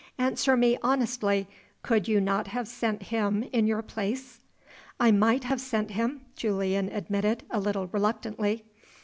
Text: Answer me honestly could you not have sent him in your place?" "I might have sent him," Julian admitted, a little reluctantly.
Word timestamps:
Answer 0.17 0.57
me 0.57 0.79
honestly 0.81 1.47
could 1.83 2.07
you 2.07 2.19
not 2.19 2.47
have 2.47 2.67
sent 2.67 3.03
him 3.03 3.43
in 3.53 3.67
your 3.67 3.83
place?" 3.83 4.39
"I 4.99 5.11
might 5.11 5.43
have 5.43 5.61
sent 5.61 5.91
him," 5.91 6.21
Julian 6.35 6.89
admitted, 6.89 7.43
a 7.51 7.59
little 7.59 7.85
reluctantly. 7.85 8.65